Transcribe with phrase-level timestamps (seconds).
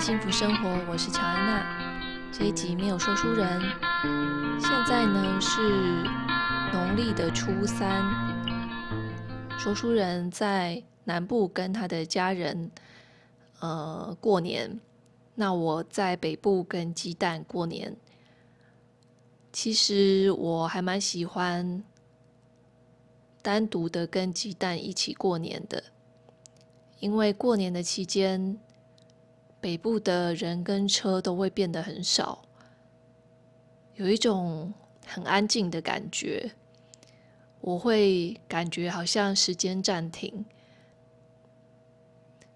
[0.00, 2.30] 幸福生活，我是乔安娜。
[2.32, 3.60] 这一集没有说书人。
[4.60, 5.60] 现在呢是
[6.72, 8.04] 农历的初三，
[9.58, 12.70] 说书人在南部跟他的家人
[13.58, 14.78] 呃过年，
[15.34, 17.96] 那我在北部跟鸡蛋过年。
[19.52, 21.82] 其实我还蛮喜欢
[23.42, 25.82] 单独的跟鸡蛋一起过年的，
[27.00, 28.58] 因为过年的期间，
[29.60, 32.44] 北部的人跟车都会变得很少，
[33.96, 34.72] 有一种
[35.04, 36.52] 很安静的感觉。
[37.60, 40.44] 我会感觉好像时间暂停，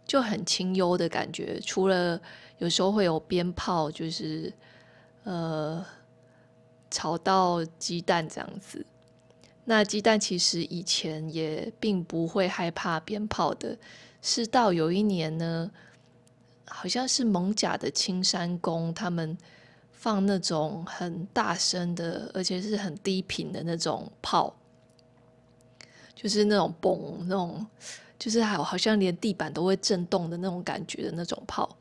[0.07, 1.59] 就很清幽的感觉。
[1.61, 2.21] 除了
[2.59, 4.53] 有时候会有鞭炮，就是
[5.25, 5.85] 呃
[6.89, 8.87] 吵到鸡蛋这样子。
[9.65, 13.77] 那鸡蛋其实以前也并不会害怕鞭炮的，
[14.23, 15.69] 是到有一年呢。
[16.75, 19.37] 好像是蒙甲的青山宫，他们
[19.93, 24.53] 放那种很大声的，而且是很低频的那种炮，
[26.15, 27.65] 就是那种嘣，那种
[28.19, 31.77] 就是好好像连地板都会震动的那种感觉的那种炮。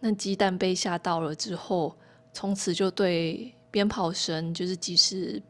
[0.00, 1.94] 那鸡蛋被吓到了之后，
[2.32, 5.42] 从此就对鞭炮声，就是即使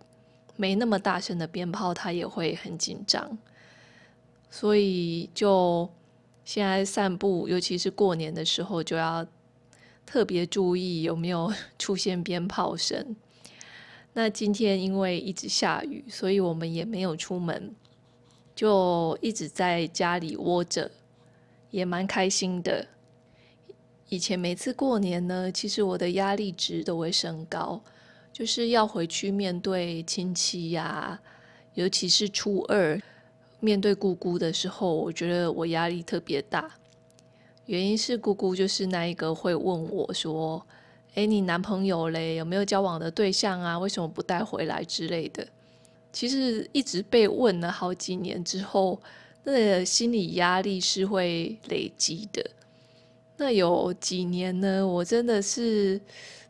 [0.56, 3.38] 没那么大声的鞭炮，他也会很紧张，
[4.50, 5.88] 所以就。
[6.48, 9.26] 现在散步，尤其是过年的时候，就要
[10.06, 13.14] 特别注意有没有出现鞭炮声。
[14.14, 17.74] 那今天因为一直下雨，所以我们也没有出门，
[18.54, 20.90] 就一直在家里窝着，
[21.70, 22.86] 也蛮开心的。
[24.08, 27.78] 以前每次过年呢，其实我的压力值都会升高，
[28.32, 31.20] 就是要回去面对亲戚呀，
[31.74, 32.98] 尤其是初二。
[33.60, 36.70] 面对姑姑的时候，我觉得我压力特别大。
[37.66, 40.64] 原因是姑姑就是那一个会问我说
[41.14, 42.36] ：“诶，你男朋友嘞？
[42.36, 43.78] 有没有交往的对象啊？
[43.78, 45.46] 为什么不带回来之类的？”
[46.10, 48.98] 其实一直被问了好几年之后，
[49.44, 52.42] 那个心理压力是会累积的。
[53.36, 56.00] 那有几年呢，我真的是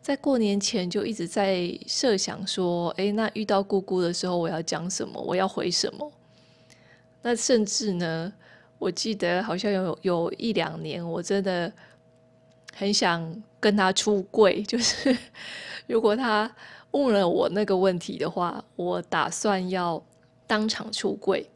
[0.01, 5.21] 在过年前就一直在设想说：“诶，那遇到姑姑的时候，我要讲什么？
[5.21, 6.13] 我要回什么？”
[7.23, 8.33] 那甚至呢，
[8.79, 11.73] 我记得好像有有一两年，我真的
[12.75, 15.17] 很想跟他出柜，就是
[15.87, 16.51] 如果他
[16.93, 20.03] 问了我那个问题的话，我打算要
[20.47, 21.49] 当场出柜。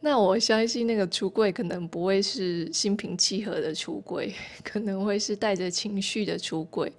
[0.00, 4.32] 那我相信那个出柜可能不会是心平气和的出柜，
[4.62, 6.92] 可能会是带着情绪的出柜。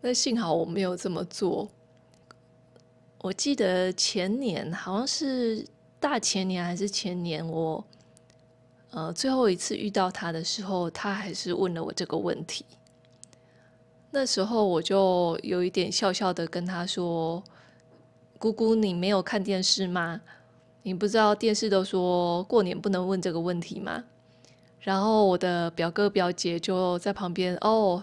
[0.00, 1.70] 那幸好我没有这么做。
[3.22, 5.64] 我记得前年好像是
[6.00, 7.84] 大前年还是前年，我
[8.90, 12.64] 呃最后一次遇到他的时候，他还是问了我这个问题。
[14.10, 17.40] 那时候我就有一点笑笑的跟他说
[18.40, 20.20] ：“姑姑，你没有看电视吗？
[20.82, 24.02] 你不知道电视都说过年不能问这个问题吗？”
[24.80, 28.02] 然后我的表哥表姐就在旁边哦，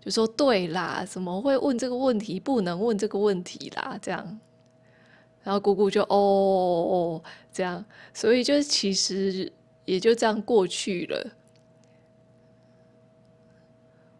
[0.00, 2.38] 就说：“对啦，怎么会问这个问题？
[2.38, 4.38] 不能问这个问题啦，这样。”
[5.42, 9.50] 然后姑姑就哦，哦这样，所以就其实
[9.84, 11.32] 也就这样过去了。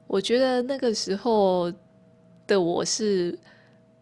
[0.07, 1.73] 我觉得那个时候
[2.47, 3.39] 的我是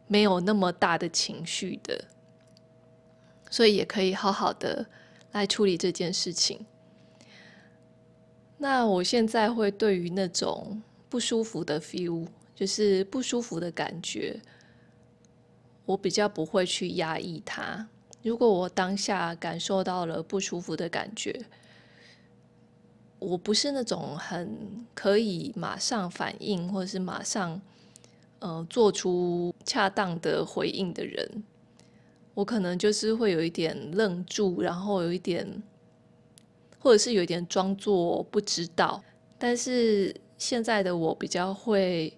[0.07, 2.03] 没有那么大的情绪的，
[3.51, 4.87] 所以也可以好好的
[5.33, 6.65] 来处理这件事情。
[8.57, 14.41] 那我现在会对于那种不舒服的 feel，就是不舒服的感觉。
[15.89, 17.89] 我比较不会去压抑它。
[18.23, 21.47] 如果我当下感受到了不舒服的感觉，
[23.19, 27.59] 我不是那种很可以马上反应或者是马上
[28.41, 31.43] 呃做出恰当的回应的人。
[32.35, 35.63] 我可能就是会有一点愣住，然后有一点，
[36.79, 39.03] 或者是有一点装作不知道。
[39.39, 42.13] 但是现在的我比较会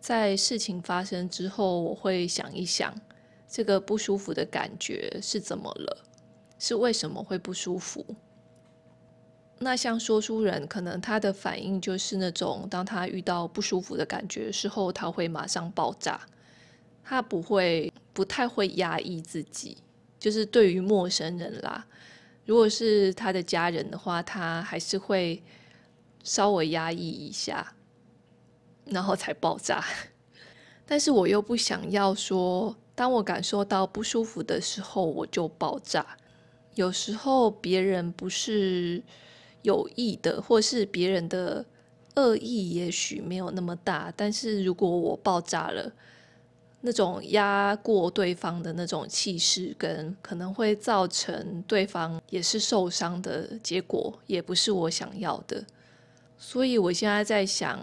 [0.00, 2.94] 在事情发生之后，我会想一想。
[3.52, 6.04] 这个不舒服的感觉是怎么了？
[6.56, 8.04] 是为什么会不舒服？
[9.58, 16.20] 那像说书人，可能他的反应就是那种，当他遇到不舒服的感觉的时候，他会马上爆炸。
[17.02, 19.78] 他不会，不太会压抑自己。
[20.18, 21.84] 就是对于陌生人啦，
[22.44, 25.42] 如果是他的家人的话，他还是会
[26.22, 27.74] 稍微压抑一下，
[28.84, 29.84] 然后才爆炸。
[30.86, 32.76] 但是我又不想要说。
[33.00, 36.18] 当我感受到不舒服的时候，我就爆炸。
[36.74, 39.02] 有时候别人不是
[39.62, 41.64] 有意的，或是别人的
[42.16, 44.12] 恶意，也许没有那么大。
[44.14, 45.90] 但是如果我爆炸了，
[46.82, 55.64] 那种压过对方的那种气势，跟可能会造成对方也是受伤的结果，也不是我想要的。
[56.36, 57.80] 所以我现在在想，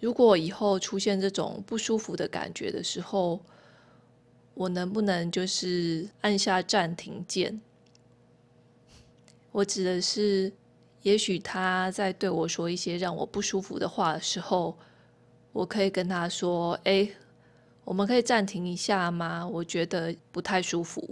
[0.00, 3.38] 如果以后出现这种不舒服的感觉的时候，
[4.54, 7.60] 我能不能就是按下暂停键？
[9.52, 10.52] 我指的是，
[11.02, 14.76] 也许他在对我说一些让我不舒服的话的时候，
[15.52, 17.10] 我可以跟他说：“哎，
[17.84, 19.46] 我们可以暂停一下吗？
[19.48, 21.08] 我觉得不太舒服，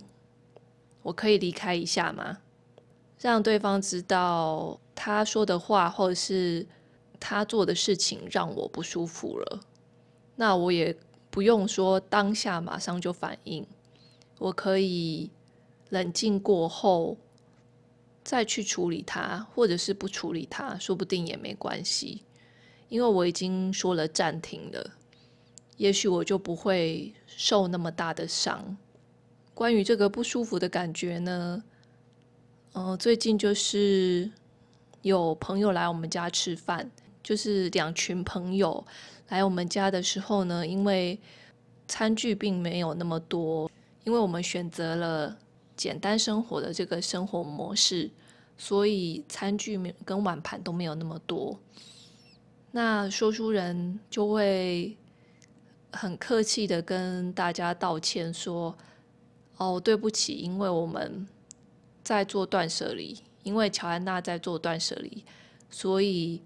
[1.03, 2.39] 我可以离开一下吗？”
[3.19, 6.65] 让对方知道他说的话或者是
[7.19, 9.61] 他做的事情让我不舒服了，
[10.37, 10.97] 那我也。
[11.31, 13.67] 不用说当下马上就反应，
[14.39, 15.31] 我可以
[15.91, 17.17] 冷静过后
[18.25, 22.23] 再去处理它，或者是不处理它，说不定也没关系，
[22.89, 24.91] 因为我已经说了暂停了，
[25.77, 28.77] 也许我就不会受那么大的伤。
[29.55, 31.63] 关于这个不舒服的感觉呢，
[32.73, 34.31] 呃，最近就是
[35.03, 36.91] 有朋友来我们家吃饭，
[37.29, 38.83] 就是两群朋友。
[39.29, 41.21] 来我们家的时候呢，因为
[41.87, 43.71] 餐具并没有那么多，
[44.05, 45.37] 因为我们选择了
[45.77, 48.11] 简单生活的这个生活模式，
[48.57, 51.61] 所以餐具跟碗盘都没有那么多。
[52.71, 54.97] 那说书人就会
[55.93, 58.75] 很客气的跟大家道歉说
[59.59, 61.29] ：“哦，对不起，因为我们
[62.03, 65.23] 在做断舍离，因为乔安娜在做断舍离，
[65.69, 66.41] 所以。”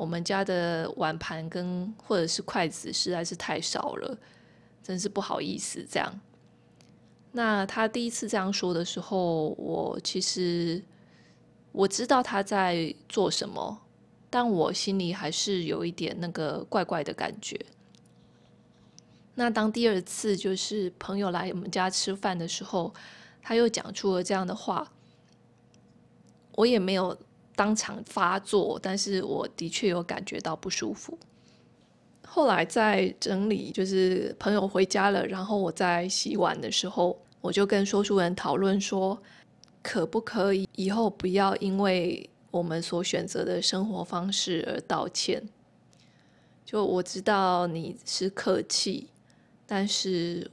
[0.00, 4.16] 我们家的碗盘跟或者是筷子实在是太少了，
[4.82, 5.86] 真是不好意思。
[5.86, 6.20] 这样，
[7.32, 10.82] 那他第一次这样说的时候，我其实
[11.72, 13.78] 我知道他在做什么，
[14.30, 17.60] 但我心里还是有一点那个怪怪的感觉。
[19.34, 22.94] 那当第二次就是朋友来我们家吃饭的时候，
[23.42, 24.90] 他又讲出了这样的话，
[26.52, 27.14] 我也没有。
[27.60, 31.18] 当场发作，但是我的确有感觉到不舒服。
[32.26, 39.22] 后来在整理，就是朋友回家了，然后我在洗碗的时候，我就跟说书人讨论说，
[39.82, 45.46] 可不可以以后不要因为我们所选择的生活方式而道歉？
[46.64, 49.08] 就我知道你是客气，
[49.66, 50.50] 但是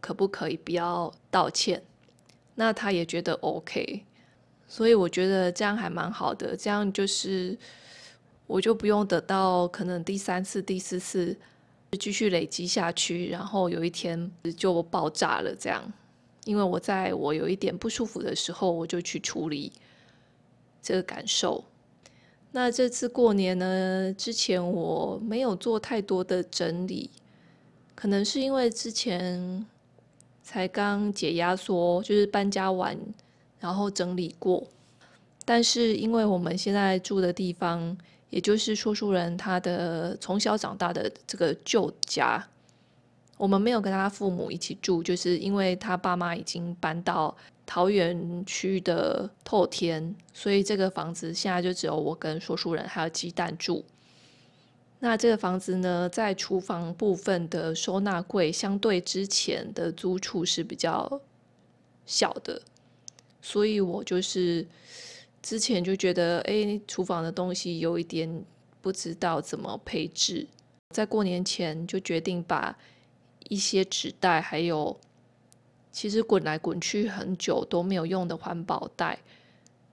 [0.00, 1.84] 可不可以不要道歉？
[2.56, 4.04] 那他也觉得 OK。
[4.66, 7.56] 所以我觉得这样还蛮好的，这样就是
[8.46, 11.36] 我就不用等到可能第三次、第四次
[11.98, 15.54] 继续累积下去，然后有一天就爆炸了。
[15.54, 15.92] 这样，
[16.44, 19.70] 因为我在我有一点不舒服的时候，我就去处理
[20.82, 21.64] 这个感受。
[22.50, 27.10] 那这次过年呢，之前我没有做太多的整理，
[27.94, 29.64] 可能是因为之前
[30.42, 32.98] 才刚解压缩，就是搬家完。
[33.64, 34.62] 然后整理过，
[35.46, 37.96] 但是因为我们现在住的地方，
[38.28, 42.46] 也就是说书人他的从小长大的这个旧家，
[43.38, 53.82] 我们没有跟他父母一起住，就是因为他爸妈已经搬到桃园区的透天，所以这个房子现在就只有我跟说书人还有鸡蛋住。
[54.98, 61.22] 那这个房子呢，在厨房部分的收纳柜，相对之前的租处是比较
[62.04, 62.60] 小的。
[63.46, 64.66] 所以我就是
[65.42, 68.42] 之前就觉得，哎，厨房的东西有一点
[68.80, 70.46] 不知道怎么配置，
[70.88, 72.74] 在过年前就决定把
[73.50, 74.98] 一些纸袋，还有
[75.92, 79.18] 其实滚来滚去很久都没有用的环保袋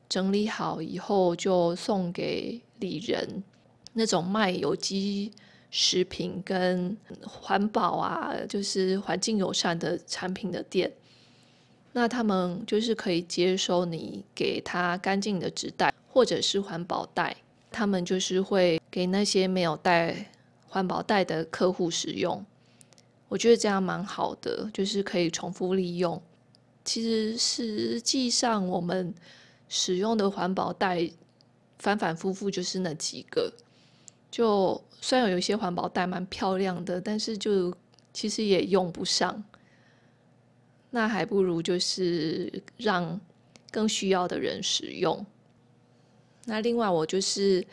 [0.07, 3.43] 整理好以后，就送给里仁
[3.91, 5.29] 那种卖有机
[5.69, 10.89] 食品跟环保啊，就是环境友善的产品的店。
[11.93, 17.35] 那他们就是可以接收你给他干净的纸袋或者是环保袋，
[17.69, 20.31] 他们就是会给那些没有带
[20.67, 22.45] 环保袋的客户使用。
[23.27, 26.21] 我觉得这样蛮好的，就是可以重复利用。
[26.83, 29.13] 其实实际上我们
[29.69, 31.09] 使用的环保袋
[31.77, 33.51] 反反复复就是那几个，
[34.29, 37.73] 就虽然有一些环保袋蛮漂亮的，但是就
[38.13, 39.43] 其实也用不上。
[40.91, 43.19] 那还不如就是让
[43.71, 45.25] 更需要的人使用。
[46.45, 47.65] 那另外，我就是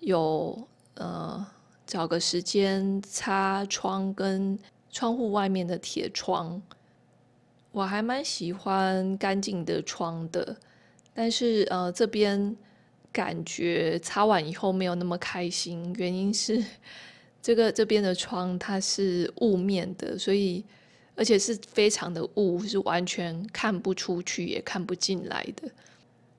[0.00, 1.44] 有呃
[1.86, 4.58] 找个时间擦窗跟
[4.90, 6.62] 窗户外面的铁窗。
[7.70, 10.56] 我还蛮喜欢干净的窗的，
[11.14, 12.56] 但是呃这边
[13.12, 16.64] 感觉擦完以后没有那么开心，原因是
[17.40, 20.64] 这个这边的窗它是雾面的，所以
[21.18, 25.68] 而且是非常的雾，是完全看不出去也看不进来的。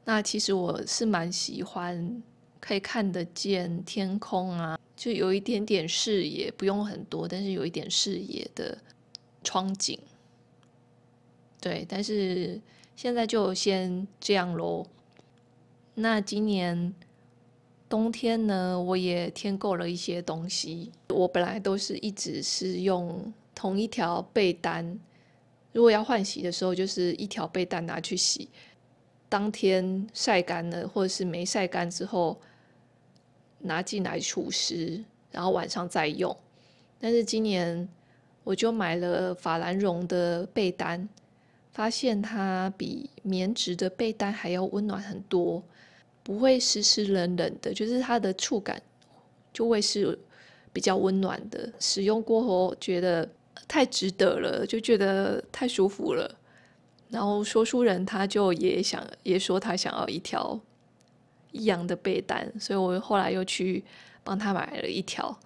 [0.05, 2.23] 那其实我是蛮喜欢
[2.61, 8.77] 可以看得见天空啊，就有一点点视野，不用很多，但是有一点视野的
[9.43, 9.99] 窗景。
[11.59, 12.59] 对，但是
[12.95, 14.87] 现在就先这样喽。
[15.93, 16.93] 那今年
[17.89, 20.89] 冬天呢，我也添购了一些东西。
[21.09, 24.97] 我本来都是一直是用同一条被单，
[25.73, 28.47] 如果要换洗的时候，就是一条被单拿去洗。
[29.27, 32.39] 当天晒干了，或者是没晒干之后，
[33.57, 36.33] 拿进来除湿，然后晚上再用。
[37.01, 37.85] 但是今年
[38.45, 41.09] 我就买了法兰绒的被单，
[41.73, 45.61] 发现它比棉质的被单还要温暖很多，
[46.23, 48.81] 不会湿湿冷冷的，就是它的触感
[49.51, 50.17] 就会是
[50.71, 51.69] 比较温暖的。
[51.77, 53.29] 使用过后觉得
[53.67, 56.37] 太值得了，就觉得太舒服了。
[57.09, 60.59] 然后说书人他就也想也说他想要一条
[61.51, 63.83] 一样的被单，所以我后来又去
[64.23, 65.39] 帮他买了一条。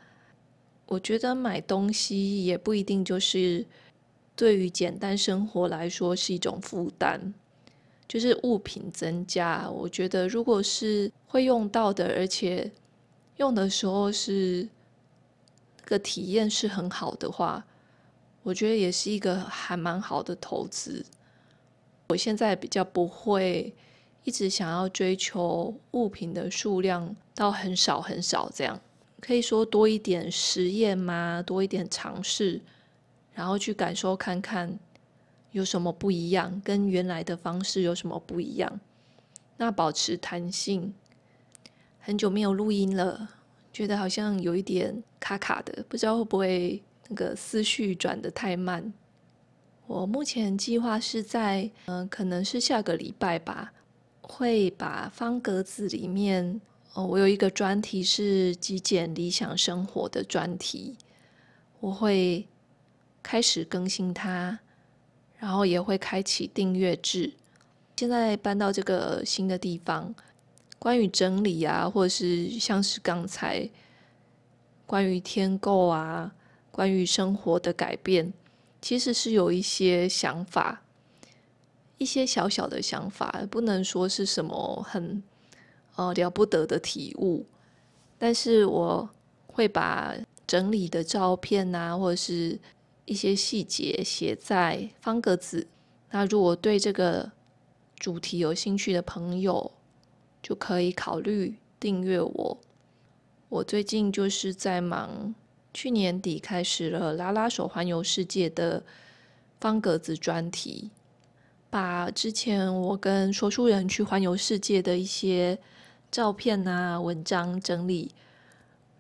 [0.85, 3.65] 我觉得买东西也不一定就是
[4.35, 7.33] 对于简单生活来说是一种负担，
[8.07, 9.69] 就是物品增加。
[9.69, 12.69] 我觉得如果是会用到的，而且
[13.37, 14.67] 用的时候是
[15.85, 17.65] 个体验是很好的话，
[18.43, 21.05] 我觉得也是一个还蛮好的投资。
[22.09, 23.73] 我现在比较不会
[24.23, 28.79] 一直想要追求物品的数量到很少很少这样，
[29.19, 32.61] 可以说多一点实验嘛，多一点尝试，
[33.33, 34.77] 然后去感受看看
[35.51, 38.79] 有什么不一样，跟原来的方式有什么不一样。
[39.57, 40.93] 那保持弹性。
[42.05, 43.29] 很久没有录音了，
[43.71, 48.93] 觉得好像有一点卡卡的，不知道会不会那个思绪转得太慢。
[49.85, 53.73] 我目前计划是在，嗯、可能是下个礼拜吧，
[54.21, 56.61] 会把方格子里面，
[56.93, 60.95] 哦，我有一个专题是极简理想生活的专题，
[61.81, 62.47] 我会
[63.21, 64.59] 开始更新它，
[65.37, 67.33] 然后也会开启订阅制。
[67.97, 70.15] 现在搬到这个新的地方，
[70.79, 73.69] 关于整理啊，或者是像是刚才
[74.85, 76.33] 关于添购啊，
[76.73, 78.33] 关于生活的改变。
[78.81, 80.81] 其实是有一些想法，
[81.97, 85.23] 一些小小的想法，不能说是什么很
[85.95, 87.45] 呃了不得的体悟，
[88.17, 89.09] 但是我
[89.47, 90.13] 会把
[90.45, 92.59] 整理的照片啊，或者是
[93.05, 95.65] 一些细节写在方格子。
[96.11, 97.31] 那如果对这个
[97.95, 99.71] 主题有兴趣的朋友，
[100.41, 102.57] 就可以考虑订阅我。
[103.47, 105.33] 我最近就是在忙。
[105.73, 108.83] 去年底开始了拉拉手环游世界的
[109.59, 110.91] 方格子专题，
[111.69, 115.57] 把之前我跟说书人去环游世界的一些
[116.11, 118.11] 照片啊、文章整理，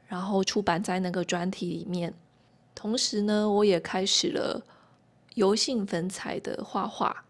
[0.07, 2.11] 然后出版在那个专题里面。
[2.73, 4.59] 同时呢，我也开始了
[5.35, 7.23] 油性粉彩的画画。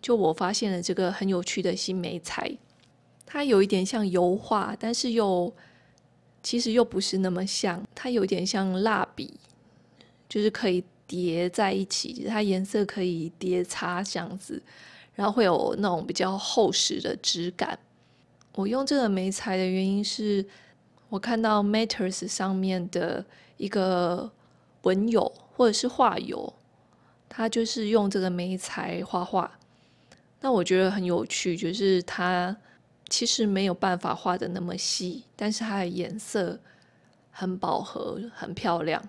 [0.00, 2.58] 就我发现了这个很有趣的新媒材，
[3.24, 5.54] 它有一点像油画，但是又。
[6.42, 9.32] 其实又不是那么像，它有点像蜡笔，
[10.28, 14.60] 就是可以叠在一起，它颜色可以叠擦这样子，
[15.14, 17.78] 然后会有那种比较厚实的质感。
[18.54, 20.44] 我用这个眉材的原因是，
[21.08, 23.24] 我看到 Matters 上面的
[23.56, 24.30] 一个
[24.82, 26.52] 文友或者是画友，
[27.28, 29.58] 他就是用这个眉材画画，
[30.40, 32.56] 那我觉得很有趣，就是他。
[33.12, 36.58] 其实没有办法画得那么细，但是它的颜色
[37.30, 39.06] 很饱和，很漂亮。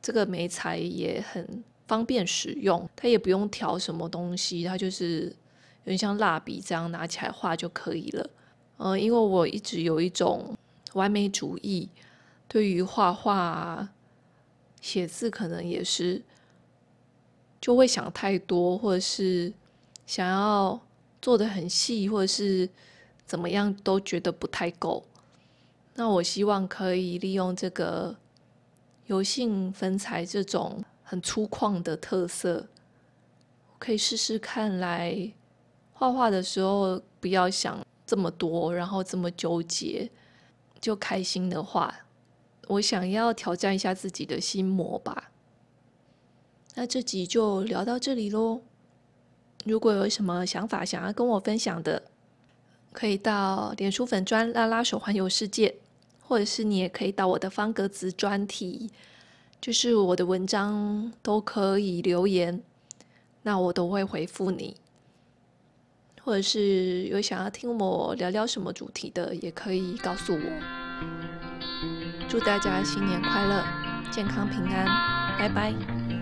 [0.00, 8.30] 这个眉材也很方便使用，它也不用调什么东西，它就是有点像蜡笔这样拿起来画就可以了。
[8.78, 10.56] 嗯，因为我一直有一种
[10.94, 11.90] 完美主义，
[12.48, 13.86] 对于画画、
[14.80, 16.22] 写字可能也是
[17.60, 19.52] 就会想太多，或者是
[20.06, 20.80] 想要
[21.20, 22.66] 做得很细，或者是。
[23.26, 25.04] 怎么样都觉得不太够，
[25.94, 28.16] 那我希望可以利用这个
[29.06, 32.66] 油性粉彩这种很粗犷的特色，
[33.78, 35.32] 可以试试看来
[35.92, 40.10] 画画的时候不要想这么多，然后这么纠结，
[40.80, 41.94] 就开心的画。
[42.68, 45.30] 我想要挑战一下自己的心魔吧。
[46.74, 48.62] 那这集就聊到这里喽。
[49.64, 52.02] 如果有什么想法想要跟我分享的，
[52.94, 55.74] 可以到脸书粉专拉拉手环游世界，
[56.22, 58.88] 或者是你也可以到我的方格子专题，
[59.60, 62.62] 就是我的文章都可以留言，
[63.42, 64.76] 那我都会回复你。
[66.22, 70.40] 或者是有想要听我聊聊什么主题的，也可以告诉我。
[72.28, 73.62] 祝大家新年快乐，
[74.10, 74.86] 健康平安，
[75.36, 76.13] 拜拜。